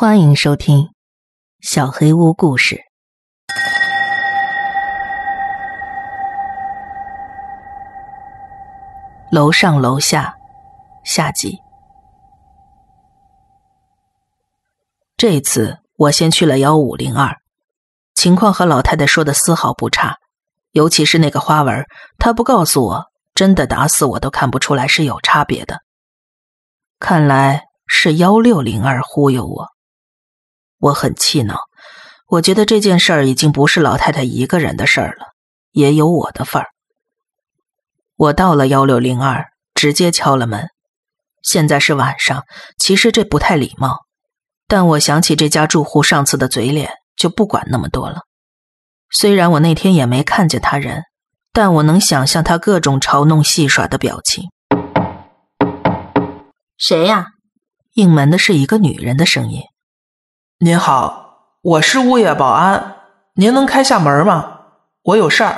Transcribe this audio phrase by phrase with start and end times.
[0.00, 0.78] 欢迎收听
[1.60, 2.76] 《小黑屋故事》。
[9.30, 10.36] 楼上楼下，
[11.04, 11.58] 下集。
[15.18, 17.36] 这次我先去了幺五零二，
[18.14, 20.16] 情况和老太太说的丝毫不差，
[20.70, 21.84] 尤其是那个花纹，
[22.16, 23.04] 她不告诉我，
[23.34, 25.80] 真的打死我都看不出来是有差别的。
[26.98, 29.68] 看来是幺六零二忽悠我。
[30.80, 31.58] 我很气恼，
[32.26, 35.26] 我觉得这件事儿已经不是老太太一个人的事儿了，
[35.72, 36.68] 也有我的份儿。
[38.16, 40.68] 我到了幺六零二，直接敲了门。
[41.42, 42.44] 现在是晚上，
[42.78, 44.00] 其实这不太礼貌，
[44.66, 48.20] 但我想起这家住户上次的嘴脸，就不管那么多了。
[49.10, 51.02] 虽然我那天也没看见他人，
[51.52, 54.48] 但我能想象他各种嘲弄戏耍的表情。
[56.78, 57.26] 谁呀？
[57.94, 59.62] 应门的是一个女人的声音。
[60.62, 62.96] 您好，我是物业保安，
[63.32, 64.60] 您能开下门吗？
[65.04, 65.56] 我有事儿。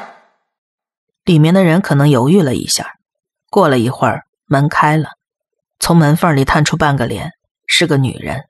[1.24, 2.98] 里面的人可能犹豫了一下，
[3.50, 5.08] 过了一会儿，门开了，
[5.80, 7.32] 从门缝里探出半个脸，
[7.66, 8.44] 是个女人。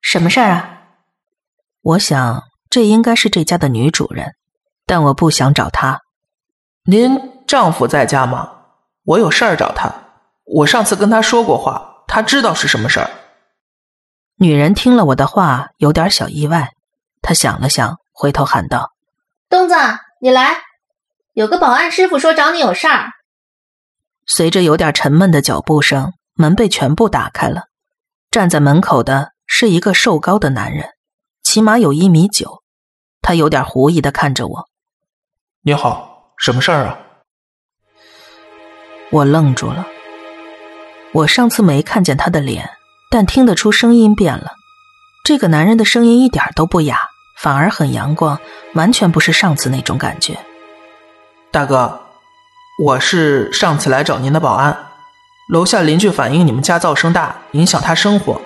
[0.00, 0.82] 什么事儿啊？
[1.82, 4.36] 我想这应该是这家的女主人，
[4.86, 6.02] 但我不想找她。
[6.84, 8.52] 您丈夫在家吗？
[9.02, 9.92] 我有事儿找他。
[10.44, 13.10] 我上次跟他说过话，他知道是什么事儿。
[14.40, 16.72] 女人听了我的话，有点小意外。
[17.22, 18.92] 她想了想，回头喊道
[19.50, 19.74] ：“东子，
[20.20, 20.58] 你来，
[21.32, 23.10] 有个保安师傅说找你有事儿。”
[24.26, 27.64] 随着有点沉闷的脚步声，门被全部打开了。
[28.30, 30.90] 站在门口的是一个瘦高的男人，
[31.42, 32.62] 起码有一米九。
[33.20, 34.68] 他有点狐疑的看着我
[35.62, 36.98] ：“你好，什么事儿啊？”
[39.10, 39.84] 我愣住了。
[41.12, 42.77] 我上次没看见他的脸。
[43.10, 44.52] 但听得出声音变了，
[45.24, 46.98] 这个男人的声音一点都不哑，
[47.38, 48.38] 反而很阳光，
[48.74, 50.38] 完全不是上次那种感觉。
[51.50, 52.02] 大哥，
[52.84, 54.76] 我是上次来找您的保安，
[55.48, 58.38] 楼下邻居反映你们家噪声大，影响他生活。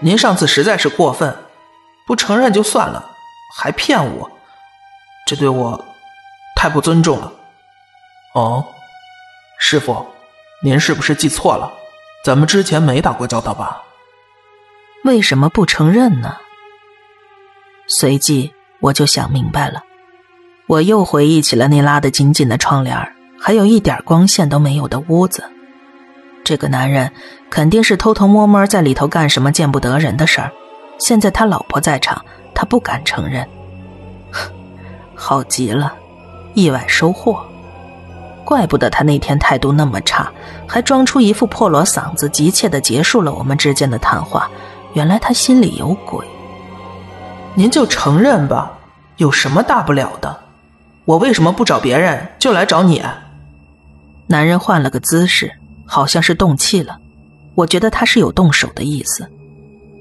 [0.00, 1.36] 您上次实在是过分，
[2.04, 3.12] 不承认就算了，
[3.56, 4.28] 还骗我，
[5.24, 5.84] 这对我
[6.56, 7.32] 太不尊重了。
[8.34, 8.66] 哦，
[9.60, 10.04] 师傅，
[10.64, 11.72] 您是不是记错了？
[12.24, 13.82] 咱们之前没打过交道吧？
[15.04, 16.36] 为什么不承认呢？
[17.86, 19.82] 随即我就想明白了，
[20.66, 22.96] 我又回忆起了那拉得紧紧的窗帘，
[23.40, 25.42] 还有一点光线都没有的屋子。
[26.44, 27.10] 这个男人
[27.48, 30.50] 肯定是偷偷摸摸在里头干什么见不得人的事儿。
[30.98, 32.24] 现在他老婆在场，
[32.54, 33.48] 他不敢承认。
[35.14, 35.94] 好极了，
[36.54, 37.42] 意外收获。
[38.48, 40.32] 怪不得他那天态度那么差，
[40.66, 44.50] 还装出一副破锣嗓子，急切的结束了我们之间的谈话。
[44.94, 46.26] 原来他心里有鬼。
[47.54, 48.72] 您就承认吧，
[49.18, 50.34] 有什么大不了的？
[51.04, 53.02] 我为什么不找别人，就来找你？
[54.26, 55.52] 男人换了个姿势，
[55.84, 56.98] 好像是动气了。
[57.54, 59.30] 我觉得他是有动手的意思，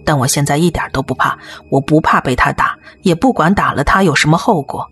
[0.06, 1.38] 但我现在一点都不怕，
[1.69, 4.88] 我不怕被他打，也不管打了他有什么后果，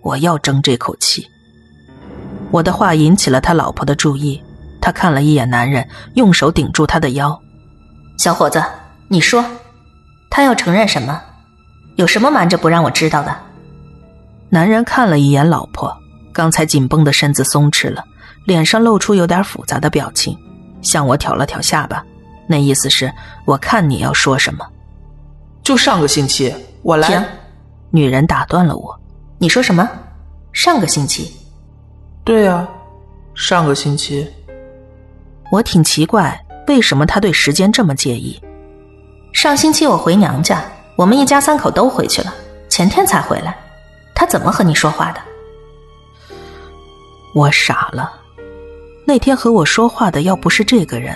[0.00, 1.28] 我要争这口气。
[2.54, 4.40] 我的话引起了他老婆的注意，
[4.80, 5.84] 他看了一眼男人，
[6.14, 7.36] 用手顶住他的腰
[8.16, 8.62] ：“小伙子，
[9.08, 9.44] 你说，
[10.30, 11.20] 他要承认什么？
[11.96, 13.36] 有什么瞒着不让我知道的？”
[14.50, 15.92] 男人看了一眼老婆，
[16.32, 18.04] 刚才紧绷的身子松弛了，
[18.46, 20.38] 脸上露出有点复杂的表情，
[20.80, 22.04] 向我挑了挑下巴，
[22.46, 23.12] 那意思是
[23.46, 24.64] 我看你要说什么。
[25.64, 27.08] 就上个星期我来。
[27.08, 27.20] 停！
[27.90, 28.96] 女人打断了我
[29.38, 29.90] ：“你说什么？
[30.52, 31.34] 上个星期？”
[32.24, 32.66] 对呀，
[33.34, 34.26] 上个星期，
[35.52, 38.40] 我挺奇怪，为什么他对时间这么介意？
[39.34, 40.64] 上星期我回娘家，
[40.96, 42.32] 我们一家三口都回去了，
[42.70, 43.54] 前天才回来。
[44.14, 45.20] 他怎么和你说话的？
[47.34, 48.10] 我傻了，
[49.06, 51.14] 那天和我说话的要不是这个人，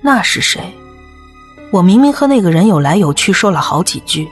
[0.00, 0.60] 那是谁？
[1.70, 4.28] 我明明和那个人有来有去，说了好几句。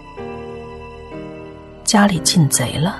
[1.84, 2.96] 家里进贼了，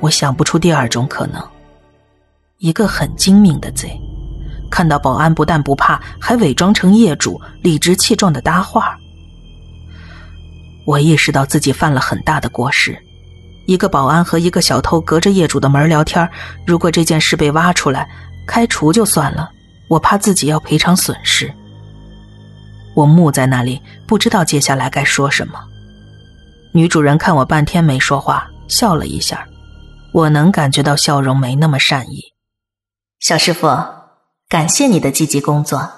[0.00, 1.40] 我想不出第二种可能。
[2.60, 3.98] 一个很精明的贼，
[4.70, 8.94] 看到保安不但不怕，还伪装成业主，理直气壮的搭话。
[10.84, 12.96] 我意识到自己犯了很大的过失。
[13.66, 16.28] 一个保安和一个小偷隔着业主的门聊天，
[16.66, 18.06] 如果这件事被挖出来，
[18.46, 19.50] 开除就算了，
[19.88, 21.50] 我怕自己要赔偿损失。
[22.94, 25.54] 我木在那里，不知道接下来该说什么。
[26.72, 29.46] 女主人看我半天没说话，笑了一下，
[30.12, 32.20] 我能感觉到笑容没那么善意。
[33.20, 33.68] 小师傅，
[34.48, 35.92] 感谢你的积极工作，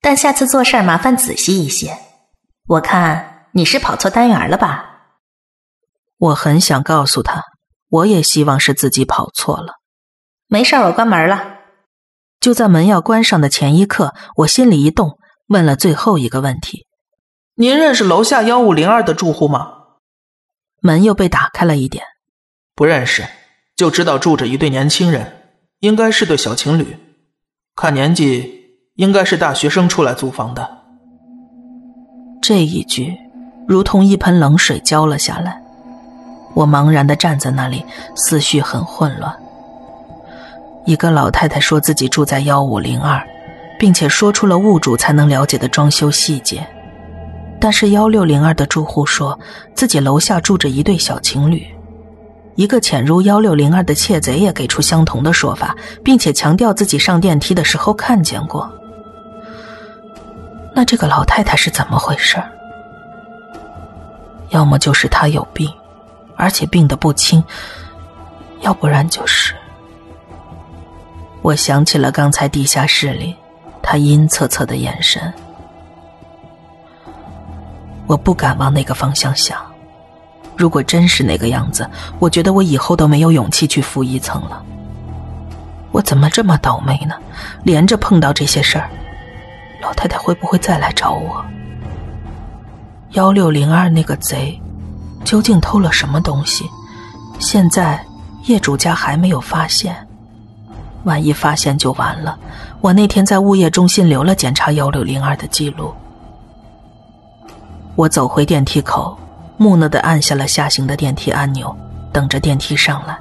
[0.00, 1.98] 但下次做事儿麻烦仔细一些。
[2.68, 5.08] 我看你是跑错单元了吧？
[6.18, 7.42] 我很想告诉他，
[7.88, 9.80] 我也希望是自己跑错了。
[10.46, 11.58] 没事，我关门了。
[12.38, 15.18] 就在门要关上的前一刻，我心里一动，
[15.48, 16.86] 问了最后一个问题
[17.56, 19.78] ：“您认识楼下幺五零二的住户吗？”
[20.80, 22.04] 门又被打开了一点。
[22.76, 23.26] 不认识，
[23.74, 25.41] 就知道住着一对年轻人，
[25.82, 26.96] 应该是对小情侣，
[27.74, 28.48] 看年纪
[28.94, 30.78] 应该是大学生出来租房的。
[32.40, 33.18] 这一句，
[33.66, 35.60] 如同一盆冷水浇了下来。
[36.54, 37.84] 我茫然的站在那里，
[38.14, 39.36] 思绪很混乱。
[40.86, 43.20] 一个老太太说自己住在幺五零二，
[43.76, 46.64] 并且说出了物主才能了解的装修细节。
[47.58, 49.36] 但是幺六零二的住户说
[49.74, 51.66] 自己楼下住着一对小情侣。
[52.54, 58.70] 一个潜入幺六零二的窃贼也给出相同的说法，并且强调自己上电梯的时候看见过。
[60.74, 62.42] 那这个老太太是怎么回事？
[64.50, 65.72] 要么就是她有病。
[66.34, 67.44] 而且病得不轻，
[68.62, 69.54] 要不然就是……
[71.40, 73.36] 我想起了刚才地下室里
[73.80, 75.32] 他阴恻恻的眼神，
[78.08, 79.71] 我不敢往那个方向想。
[80.62, 84.62] 如果真是那个样子，我觉得我以后都没有勇气去负一层了。
[85.90, 87.16] 我怎么这么倒霉呢？
[87.64, 88.88] 连着碰到这些事儿，
[89.82, 91.44] 老太太会不会再来找我？
[93.10, 94.56] 幺六零二那个贼。
[95.24, 96.64] 究竟偷了什么东西？
[97.40, 98.04] 现在
[98.44, 99.96] 业主家还没有发现，
[101.02, 102.38] 万一发现就完了。
[102.80, 105.92] 我那天在物业中心留了检查幺六零二的记录。
[107.96, 109.18] 我走回电梯口，
[109.56, 111.74] 木讷的按下了下行的电梯按钮，
[112.12, 113.16] 等着电梯上来。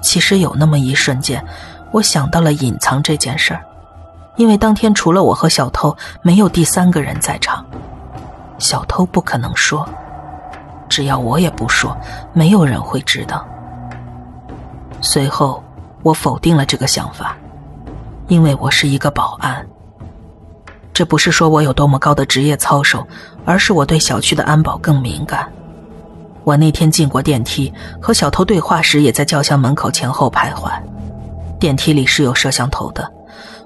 [0.00, 1.44] 其实有那么一瞬间，
[1.90, 3.64] 我想到了隐藏这件事儿，
[4.36, 7.64] 因为当天除了我和小偷，没有第三个人在场。
[8.58, 9.88] 小偷不可能说。
[10.88, 11.96] 只要我也不说，
[12.32, 13.46] 没有人会知道。
[15.00, 15.62] 随后，
[16.02, 17.36] 我否定了这个想法，
[18.26, 19.64] 因为我是一个保安。
[21.00, 23.08] 这不是说我有多么高的职业操守，
[23.46, 25.50] 而是我对小区的安保更敏感。
[26.44, 30.70] 我那天进过电梯，和小偷对话时，也在轿厢门口前后徘徊。
[31.58, 33.10] 电梯里是有摄像头的，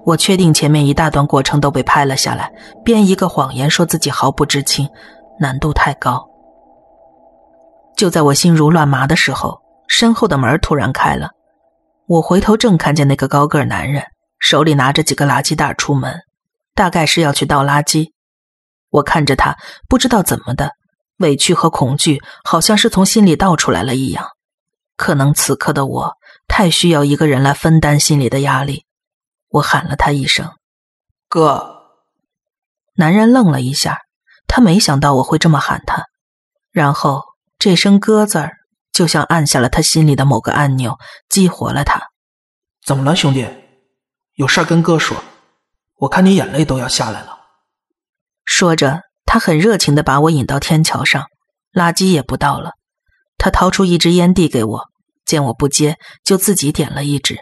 [0.04, 2.52] 我确定前面一大段过程都被拍了下来，
[2.84, 4.88] 编一个谎言说自己毫不知情，
[5.40, 6.24] 难度太高。
[7.96, 11.30] 就在我心如乱麻的时候，身后的门突然开了。
[12.06, 14.04] 我回头正看见那个高个男人
[14.38, 16.14] 手里拿着几个垃圾袋出门，
[16.74, 18.12] 大概是要去倒垃圾。
[18.90, 19.56] 我看着他，
[19.88, 20.72] 不知道怎么的，
[21.18, 24.26] 委屈和恐惧好像是从心里倒出来了一样。
[24.96, 26.12] 可能此刻的我
[26.46, 28.84] 太需要一个人来分担心里的压力。
[29.48, 30.52] 我喊了他一声
[31.28, 31.82] ：“哥。”
[32.96, 34.02] 男人愣了一下，
[34.46, 36.04] 他没想到我会这么喊他，
[36.72, 37.22] 然后。
[37.56, 38.52] 这声“哥”字儿，
[38.92, 40.98] 就像按下了他心里的某个按钮，
[41.30, 42.08] 激活了他。
[42.84, 43.48] 怎么了，兄弟？
[44.34, 45.16] 有事跟哥说。
[46.04, 47.38] 我看你眼泪都要下来了。
[48.44, 51.24] 说着，他很热情的把我引到天桥上，
[51.72, 52.72] 垃圾也不倒了。
[53.38, 54.84] 他掏出一支烟递给我，
[55.24, 57.40] 见我不接，就自己点了一支。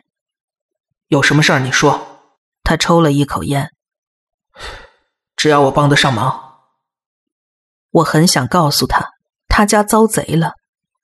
[1.09, 2.09] 有什么事儿你说。
[2.65, 3.71] 他抽了一口烟。
[5.37, 6.61] 只要我帮得上忙。
[7.91, 9.11] 我很想告诉他。
[9.49, 10.53] 他家遭贼了，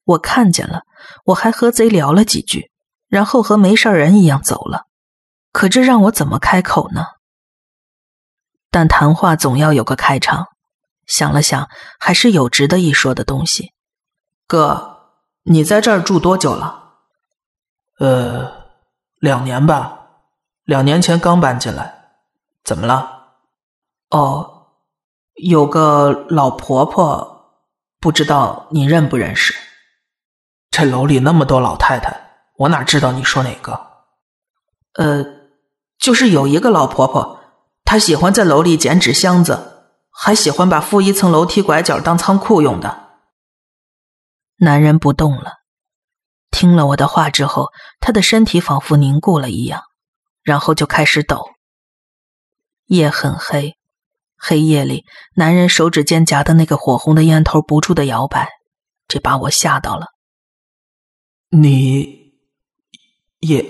[0.04, 0.82] 我看见了，
[1.24, 2.70] 我还和贼聊了几句，
[3.08, 4.84] 然后和没事人一样走了。
[5.52, 7.04] 可这让我怎么开口呢？
[8.70, 10.46] 但谈话总要有个开场。
[11.06, 13.72] 想了想，还是有值得一说的东西。
[14.46, 16.92] 哥，你在这儿住多久了？
[17.98, 18.66] 呃，
[19.18, 20.08] 两年吧，
[20.64, 22.10] 两年前刚搬进来。
[22.62, 23.36] 怎么了？
[24.10, 24.66] 哦，
[25.34, 27.36] 有个老婆婆。
[28.00, 29.52] 不知道你认不认识？
[30.70, 32.16] 这楼里那么多老太太，
[32.58, 34.04] 我哪知道你说哪个？
[34.92, 35.24] 呃，
[35.98, 37.37] 就是有一个老婆婆，
[37.88, 43.08] 他喜欢在楼里捡纸箱子，还喜欢把负一层楼梯拐角当仓库用的。
[44.58, 45.54] 男人不动了，
[46.50, 47.68] 听了我的话之后，
[47.98, 49.84] 他的身体仿佛凝固了一样，
[50.42, 51.48] 然后就开始抖。
[52.88, 53.78] 夜很黑。
[54.36, 58.50] 黑夜里，男人手指间夹的那个火红的烟头不住的摇摆，
[59.08, 60.08] 这把我吓到了。
[61.48, 62.34] 你
[63.40, 63.66] 也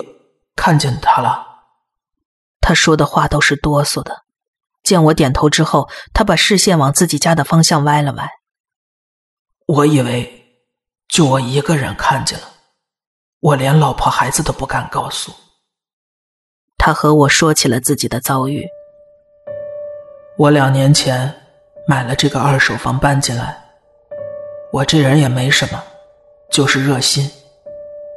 [0.57, 1.48] 看见他了？
[2.69, 4.25] 他说的话都是哆嗦的。
[4.83, 8.29] 见我点头之后，他把视线往自己家的方向歪了歪。
[9.65, 10.61] 我以为
[11.09, 12.45] 就我一个人看见了，
[13.41, 15.33] 我连老婆孩子都不敢告诉。
[16.77, 18.69] 他和我说起了自己的遭遇。
[20.37, 21.35] 我两年前
[21.87, 23.59] 买了这个二手房搬进来。
[24.75, 25.83] 我这人也没什么，
[26.51, 27.31] 就是热心。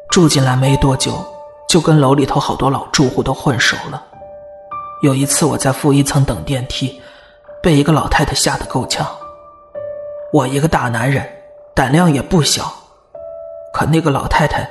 [0.09, 1.25] 住进来没多久，
[1.69, 4.07] 就跟楼里头好多老住户都混熟了。
[5.01, 7.01] 有一次我在负一层等电梯，
[7.59, 9.07] 被一个老太太吓得够呛。
[10.31, 11.27] 我一个大男人，
[11.73, 12.71] 胆量也不小，
[13.73, 14.69] 可那个老太太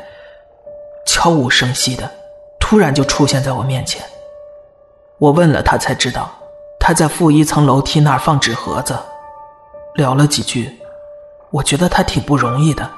[1.04, 2.08] 悄无声息的，
[2.60, 4.00] 突然就出现在我面前。
[5.18, 6.30] 我问了她，才知道
[6.78, 8.96] 她在负一层楼梯那儿放纸盒子。
[9.96, 10.78] 聊了几句，
[11.50, 12.88] 我觉得她挺不容易的，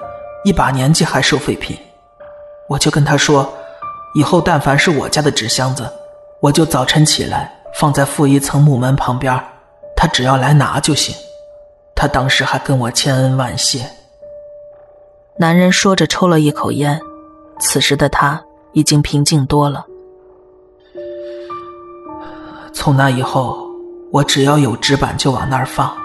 [0.45, 1.79] 一把年纪还收废品。
[2.69, 3.51] 我就跟她说，
[4.15, 5.91] 以后但凡是我家的纸箱子。
[6.43, 9.41] 我就早晨起来放在负一层木门旁边，
[9.95, 11.15] 他只要来拿就行。
[11.95, 13.89] 他当时还跟我千恩万谢。
[15.37, 17.01] 男人说着抽了一口烟，
[17.61, 19.87] 此时的他已经平静多了。
[22.73, 23.65] 从那以后，
[24.11, 25.97] 我只要有纸板就往那儿放，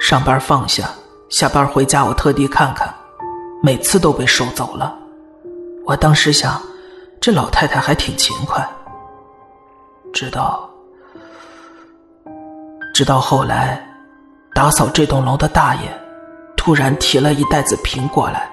[0.00, 0.90] 上班放下，
[1.28, 2.92] 下班回家我特地看看，
[3.62, 4.92] 每次都被收走了。
[5.86, 6.60] 我当时想，
[7.20, 8.68] 这老太太还挺勤快。
[10.12, 10.68] 直到，
[12.94, 13.86] 直到后来，
[14.54, 15.82] 打扫这栋楼的大爷
[16.56, 18.50] 突然提了一袋子苹果来，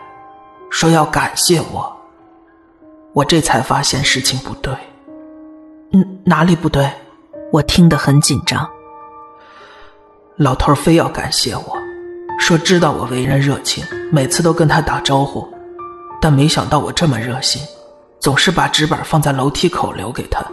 [0.69, 1.91] 说要感谢我。
[3.13, 4.74] 我这才发现事情不对。
[5.93, 6.89] 嗯，哪里不对？
[7.51, 8.69] 我听得很紧张。
[10.35, 11.77] 老头非要感谢我，
[12.38, 15.47] 说知道我为人热情，每次都跟他打招呼，
[16.21, 17.62] 但没想到我这么热心，
[18.19, 20.43] 总是把纸板放在楼梯口留给他。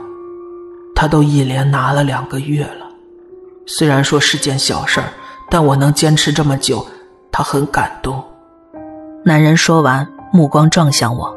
[1.02, 2.86] 他都一连拿了两个月了，
[3.66, 5.12] 虽然说是件小事儿，
[5.50, 6.86] 但我能坚持这么久，
[7.32, 8.24] 他很感动。
[9.24, 11.36] 男人说完，目光撞向我。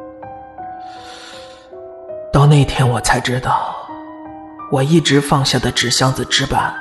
[2.31, 3.75] 到那天我才知道，
[4.71, 6.71] 我一直放下的纸箱子纸板，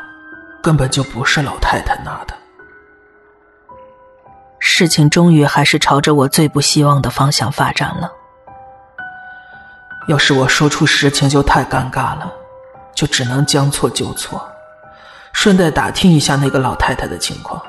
[0.63, 2.35] 根本就不是老太太拿的。
[4.59, 8.13] 事情终于还是朝着我最不希望的方向发展了。
[10.07, 12.31] 要是我说出实情，就太尴尬了。
[12.95, 14.47] 就只能将错就错，
[15.33, 17.61] 顺带打听一下那个老太太的情况。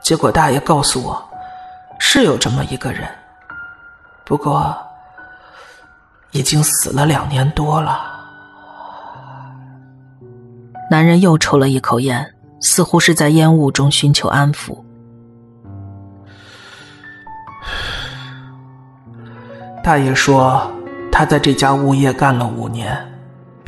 [0.00, 1.22] 结果大爷告诉我，
[1.98, 3.08] 是有这么一个人，
[4.24, 4.76] 不过
[6.32, 8.10] 已经死了两年多了。
[10.90, 14.84] 男人又抽了一口烟，似乎是在烟雾中寻求安抚。
[19.82, 20.70] 大爷说，
[21.10, 23.13] 他在这家物业干了五年。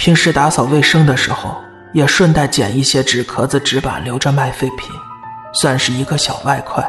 [0.07, 1.57] 平时打扫卫生的时候，
[1.93, 4.89] 也顺带捡一些纸壳子、纸板留着卖废品，
[5.53, 6.89] 算是一个小外快。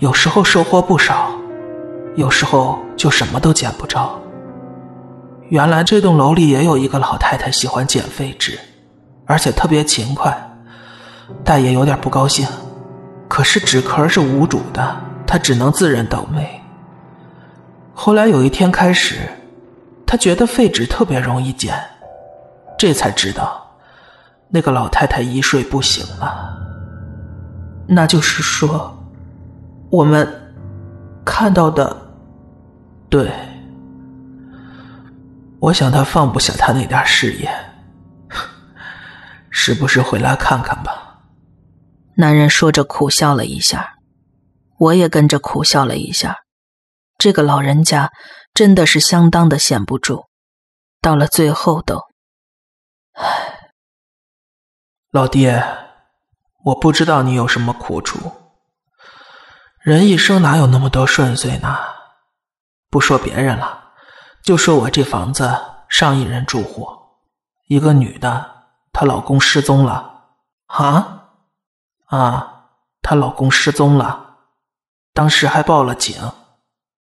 [0.00, 1.30] 有时候收获不少，
[2.16, 4.20] 有时候就什么都捡不着。
[5.48, 8.58] 原来这栋楼里也有一个老太太喜欢捡废纸，
[9.24, 10.36] 而且特别勤快。
[11.42, 12.46] 大爷有点不高兴，
[13.28, 14.94] 可是纸壳是无主的，
[15.26, 16.60] 他只能自认倒霉。
[17.94, 19.20] 后来有一天开始，
[20.04, 21.74] 他觉得废纸特别容易捡。
[22.80, 23.76] 这才知道，
[24.48, 26.56] 那个老太太一睡不醒了。
[27.86, 28.98] 那就是说，
[29.90, 30.26] 我们
[31.22, 31.94] 看到的，
[33.10, 33.30] 对。
[35.58, 37.50] 我想他放不下他那点事业，
[39.50, 41.18] 时不时回来看看吧。
[42.16, 43.96] 男人说着苦笑了一下，
[44.78, 46.38] 我也跟着苦笑了一下。
[47.18, 48.10] 这个老人家
[48.54, 50.24] 真的是相当的闲不住，
[51.02, 52.08] 到了最后都。
[53.12, 53.70] 唉，
[55.10, 55.62] 老爹，
[56.64, 58.32] 我不知道你有什么苦处。
[59.82, 61.78] 人一生哪有那么多顺遂呢？
[62.90, 63.92] 不说别人了，
[64.42, 66.88] 就说我这房子上一人住户，
[67.66, 70.24] 一个女的，她老公失踪了。
[70.66, 71.30] 啊
[72.06, 72.66] 啊，
[73.00, 74.36] 她老公失踪了，
[75.12, 76.32] 当时还报了警，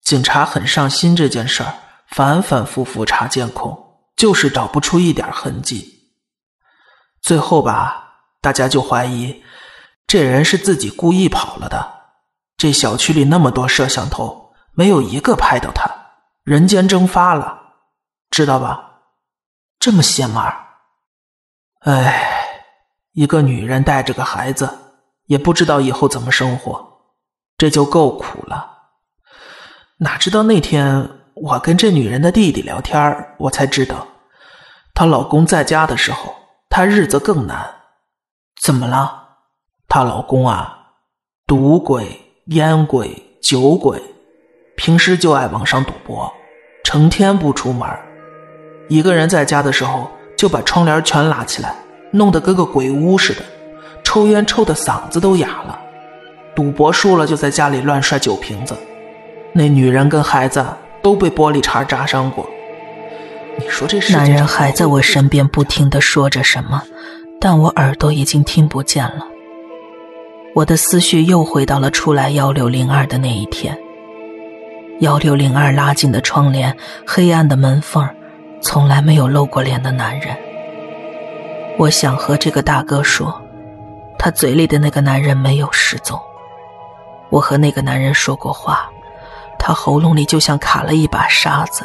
[0.02, 1.74] 警察很上心这件事儿，
[2.06, 5.97] 反反复复查监控，就是找不出一点痕迹。
[7.28, 9.42] 最后吧，大家就怀疑
[10.06, 11.86] 这人是自己故意跑了的。
[12.56, 15.84] 这小区里那么多摄像头，没有一个拍到他，
[16.42, 17.58] 人间蒸发了，
[18.30, 19.00] 知道吧？
[19.78, 20.56] 这么邪门儿。
[21.80, 22.30] 哎，
[23.12, 24.78] 一个女人带着个孩子，
[25.26, 26.82] 也不知道以后怎么生活，
[27.58, 28.74] 这就够苦了。
[29.98, 34.08] 哪知道那天我跟这女人的弟弟聊天，我才知道，
[34.94, 36.37] 她老公在家的时候。
[36.70, 37.66] 她日子更难，
[38.60, 39.22] 怎么了？
[39.88, 40.78] 她老公啊，
[41.46, 44.00] 赌鬼、烟鬼、酒鬼，
[44.76, 46.32] 平时就爱网上赌博，
[46.84, 47.88] 成天不出门。
[48.88, 51.74] 一个人在家的时候，就把窗帘全拉起来，
[52.12, 53.42] 弄得跟个鬼屋似的，
[54.04, 55.80] 抽烟抽的嗓子都哑了，
[56.54, 58.76] 赌博输了就在家里乱摔酒瓶子，
[59.52, 60.64] 那女人跟孩子
[61.02, 62.48] 都被玻璃碴扎伤过。
[63.58, 66.82] 你说这男人还在我身边不停的说着什么，
[67.40, 69.26] 但我耳朵已经听不见了。
[70.54, 73.76] 我的思绪又回到了出来幺六零二的那一天。
[75.00, 78.08] 幺六零二拉紧的窗帘，黑暗的门缝，
[78.60, 80.36] 从来没有露过脸的男人。
[81.76, 83.40] 我想和这个大哥说，
[84.18, 86.18] 他嘴里的那个男人没有失踪。
[87.30, 88.88] 我和那个男人说过话，
[89.58, 91.84] 他喉咙里就像卡了一把沙子。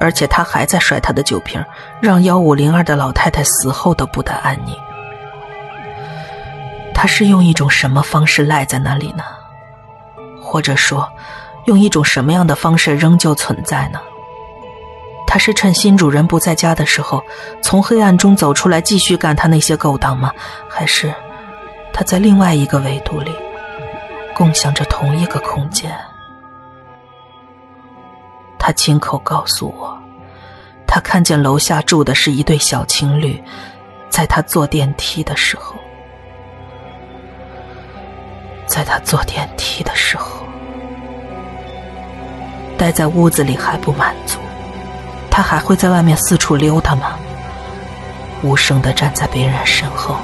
[0.00, 1.64] 而且他还在摔他的酒瓶，
[2.00, 4.76] 让幺五零二的老太太死后都不得安宁。
[6.94, 9.24] 他是用一种什么方式赖在那里呢？
[10.40, 11.08] 或者说，
[11.66, 14.00] 用一种什么样的方式仍旧存在呢？
[15.26, 17.22] 他是趁新主人不在家的时候，
[17.62, 20.30] 从黑暗中走出来继续干他那些勾当吗？
[20.68, 21.12] 还是
[21.92, 23.34] 他在另外一个维度里，
[24.34, 25.90] 共享着同一个空间？
[28.64, 30.00] 他亲口告诉我，
[30.86, 33.42] 他看见楼下住的是一对小情侣，
[34.08, 35.74] 在他坐电梯的时候，
[38.64, 40.46] 在他坐电梯的时候，
[42.78, 44.38] 待在屋子里还不满足，
[45.28, 47.18] 他还会在外面四处溜达吗？
[48.44, 50.14] 无声的站在别人身后，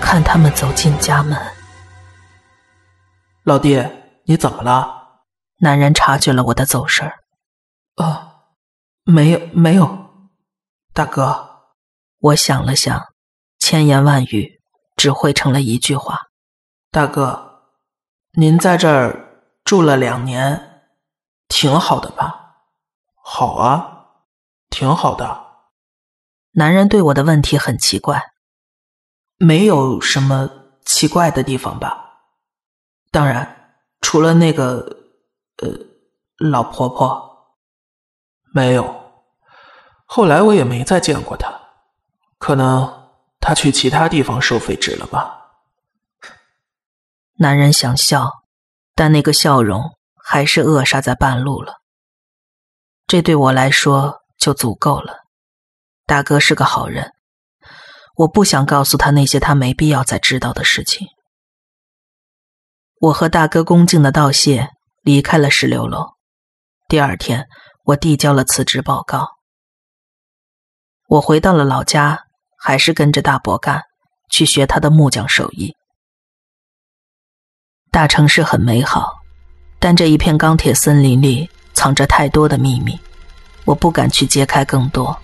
[0.00, 1.38] 看他们走进家门。
[3.44, 3.80] 老弟，
[4.24, 4.92] 你怎么了？
[5.60, 7.14] 男人察觉了我的走神儿。
[7.98, 8.44] 啊，
[9.02, 10.06] 没有没有，
[10.94, 11.64] 大哥，
[12.20, 13.12] 我想了想，
[13.58, 14.60] 千言万语
[14.94, 16.28] 只汇成了一句话：
[16.92, 17.64] 大哥，
[18.34, 20.84] 您在这儿住了两年，
[21.48, 22.68] 挺好的吧？
[23.16, 24.06] 好啊，
[24.70, 25.46] 挺好的。
[26.52, 28.22] 男人对我的问题很奇怪，
[29.38, 30.48] 没有什么
[30.84, 32.20] 奇怪的地方吧？
[33.10, 34.98] 当然，除了那个
[35.56, 35.68] 呃
[36.38, 37.27] 老婆婆。
[38.50, 39.12] 没有，
[40.06, 41.60] 后来我也没再见过他，
[42.38, 45.36] 可能他去其他地方收废纸了吧。
[47.34, 48.30] 男人想笑，
[48.94, 49.82] 但那个笑容
[50.24, 51.74] 还是扼杀在半路了。
[53.06, 55.18] 这对我来说就足够了。
[56.06, 57.12] 大哥是个好人，
[58.16, 61.06] 我不想告诉他那些他没必要再知道的事情。
[62.98, 64.70] 我和大哥恭敬的道谢，
[65.02, 66.14] 离开了石榴楼。
[66.88, 67.46] 第二天。
[67.88, 69.26] 我递交了辞职报告。
[71.06, 72.26] 我回到了老家，
[72.58, 73.82] 还是跟着大伯干，
[74.28, 75.74] 去学他的木匠手艺。
[77.90, 79.10] 大城市很美好，
[79.78, 83.00] 但这一片钢铁森林里藏着太多的秘密，
[83.64, 85.18] 我不敢去揭开更多。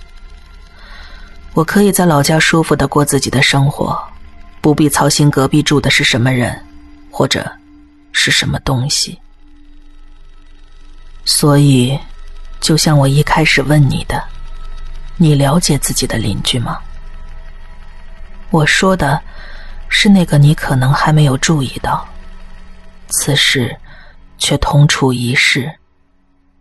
[1.53, 4.03] 我可以在老家舒服的过自己的生活，
[4.63, 6.59] 不必操心隔壁住的是什么人，
[7.11, 7.47] 或者
[8.13, 9.21] 是什么东西。
[11.27, 12.01] 所以。
[12.65, 14.25] 就像我一开始问你的，
[15.19, 16.79] 你了解自己的邻居吗？
[18.49, 19.21] 我说的
[19.91, 22.09] 是那个你可能还没有注意到，
[23.09, 23.77] 此时
[24.39, 25.71] 却同处一室，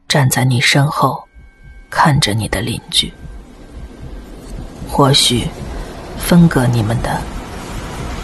[0.05, 1.25] 站在你身后
[1.89, 3.09] 看着你的邻居。
[4.89, 5.47] 或许
[6.17, 7.21] 分隔你们的，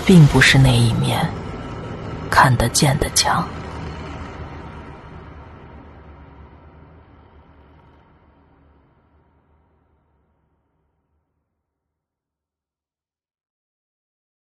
[0.06, 1.26] 并不是那一面
[2.30, 3.48] 看得见的墙。